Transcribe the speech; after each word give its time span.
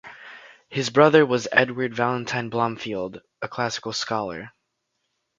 His 0.67 0.89
brother 0.89 1.23
was 1.23 1.47
Edward 1.51 1.93
Valentine 1.93 2.49
Blomfield 2.49 3.21
a 3.43 3.47
classical 3.47 3.93
scholar. 3.93 4.49